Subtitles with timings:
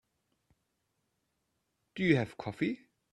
[1.93, 2.87] Do you have coffee?